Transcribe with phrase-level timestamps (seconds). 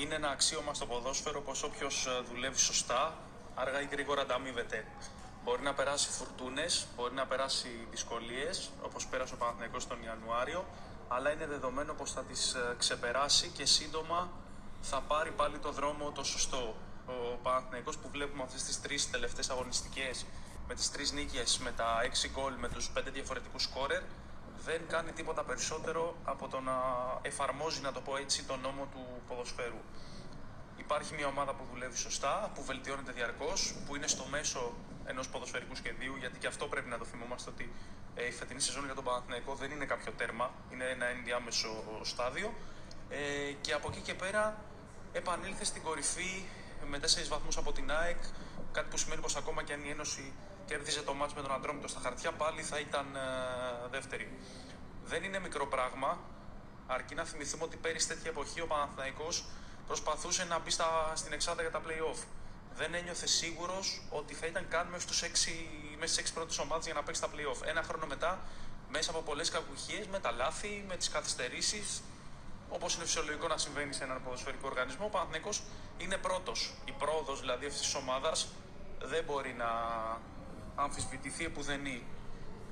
[0.00, 3.14] Είναι ένα αξίωμα στο ποδόσφαιρο πως όποιος ε, δουλεύει σωστά,
[3.54, 4.86] αργά ή γρήγορα ανταμείβεται.
[5.44, 10.64] Μπορεί να περάσει φουρτούνες, μπορεί να περάσει δυσκολίες, όπως πέρασε ο Παναθηναϊκός τον Ιανουάριο,
[11.08, 14.30] αλλά είναι δεδομένο πως θα τις ε, ξεπεράσει και σύντομα
[14.80, 16.74] θα πάρει πάλι το δρόμο το σωστό.
[17.06, 20.26] Ο Παναθηναϊκός που βλέπουμε αυτές τις τρεις τελευταίες αγωνιστικές
[20.68, 24.02] με τις τρεις νίκες, με τα έξι γκολ, με τους πέντε διαφορετικούς σκόρερ,
[24.64, 26.76] δεν κάνει τίποτα περισσότερο από το να
[27.22, 29.80] εφαρμόζει, να το πω έτσι, τον νόμο του ποδοσφαίρου.
[30.76, 34.72] Υπάρχει μια ομάδα που δουλεύει σωστά, που βελτιώνεται διαρκώς, που είναι στο μέσο
[35.04, 37.72] ενός ποδοσφαιρικού σχεδίου, γιατί και αυτό πρέπει να το θυμόμαστε ότι
[38.14, 41.68] ε, η φετινή σεζόν για τον Παναθηναϊκό δεν είναι κάποιο τέρμα, είναι ένα ενδιάμεσο
[42.02, 42.54] στάδιο.
[43.08, 44.64] Ε, και από εκεί και πέρα
[45.12, 46.44] επανήλθε στην κορυφή
[46.88, 48.22] με 4 βαθμούς από την ΑΕΚ,
[48.72, 50.32] κάτι που σημαίνει πως ακόμα και αν η Ένωση
[50.66, 54.38] κέρδιζε το μάτς με τον Αντρόμητο στα χαρτιά, πάλι θα ήταν ε, δεύτερη.
[55.04, 56.18] Δεν είναι μικρό πράγμα,
[56.86, 59.44] αρκεί να θυμηθούμε ότι πέρυσι τέτοια εποχή ο Παναθηναϊκός
[59.86, 62.18] προσπαθούσε να μπει στα, στην εξάδα για τα play-off.
[62.74, 65.26] Δεν ένιωθε σίγουρος ότι θα ήταν καν μέσα, στους 6,
[65.98, 67.66] μέσα στις 6 πρώτες ομάδες για να παίξει τα play-off.
[67.66, 68.40] Ένα χρόνο μετά,
[68.90, 72.02] μέσα από πολλές κακουχίες, με τα λάθη, με τις καθυστερήσεις,
[72.70, 75.62] όπως είναι φυσιολογικό να συμβαίνει σε έναν ποδοσφαιρικό οργανισμό, ο Παναθηναϊκός
[75.98, 76.74] είναι πρώτος.
[76.84, 78.48] Η πρόοδος δηλαδή αυτής της ομάδας
[79.02, 79.70] δεν μπορεί να
[80.74, 82.06] αμφισβητηθεί επουδενή.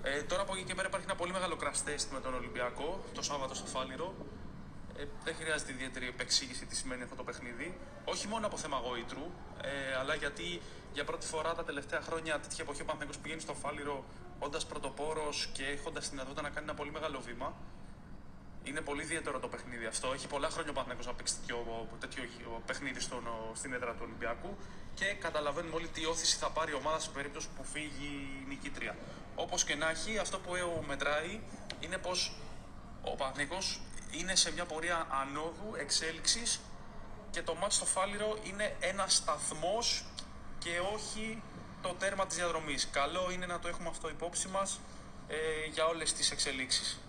[0.03, 3.23] Ε, τώρα από εκεί και πέρα υπάρχει ένα πολύ μεγάλο κραστέστη με τον Ολυμπιακό το
[3.23, 4.15] Σάββατο στο Φάληρο.
[4.97, 7.79] Ε, δεν χρειάζεται ιδιαίτερη επεξήγηση τι σημαίνει αυτό το παιχνίδι.
[8.05, 9.31] Όχι μόνο από θέμα γοήτρου,
[9.63, 10.61] ε, αλλά γιατί
[10.93, 14.05] για πρώτη φορά τα τελευταία χρόνια τέτοια εποχή ο Παναθηναϊκός πηγαίνει στο Φάληρο
[14.39, 17.55] όντας πρωτοπόρος και έχοντας τη δυνατότητα να κάνει ένα πολύ μεγάλο βήμα.
[18.65, 20.13] Είναι πολύ ιδιαίτερο το παιχνίδι αυτό.
[20.13, 22.23] Έχει πολλά χρόνια ο Παναθηναϊκός να παίξει τέτοιο, τέτοιο
[22.67, 24.57] παιχνίδι στον, στην έδρα του Ολυμπιακού
[24.95, 28.97] και καταλαβαίνουμε όλοι τι όθηση θα πάρει η ομάδα σε περίπτωση που φύγει η νικήτρια.
[29.35, 30.51] Όπως και να έχει, αυτό που
[30.87, 31.41] μετράει
[31.81, 32.33] είναι πως
[33.03, 36.61] ο Παναθηναϊκός είναι σε μια πορεία ανόδου εξέλιξης
[37.31, 40.05] και το μάτι στο Φάληρο είναι ένα σταθμός
[40.59, 41.43] και όχι
[41.83, 42.89] το τέρμα της διαδρομής.
[42.91, 44.81] Καλό είναι να το έχουμε αυτό υπόψη μας
[45.29, 45.37] ε,
[45.73, 47.01] για όλες τις εξελίξεις.